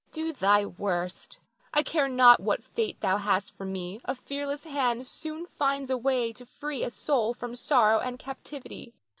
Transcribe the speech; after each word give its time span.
Do 0.11 0.33
thy 0.33 0.65
worst, 0.65 1.37
I 1.75 1.83
care 1.83 2.09
not 2.09 2.39
what 2.39 2.63
fate 2.63 2.99
thou 3.01 3.17
hast 3.17 3.55
for 3.55 3.65
me, 3.65 4.01
a 4.03 4.15
fearless 4.15 4.63
hand 4.63 5.05
soon 5.05 5.45
finds 5.45 5.91
a 5.91 5.97
way 5.99 6.33
to 6.33 6.43
free 6.47 6.81
a 6.83 6.89
soul 6.89 7.35
from 7.35 7.55
sorrow 7.55 7.99
and 7.99 8.17
captivity. 8.17 8.93